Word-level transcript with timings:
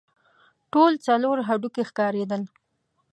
ټول 0.71 0.91
څلور 1.07 1.37
هډوکي 1.47 1.83
ښکارېدل. 1.89 2.41